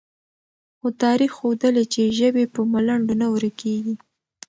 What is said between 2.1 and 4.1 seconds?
ژبې په ملنډو نه ورکېږي،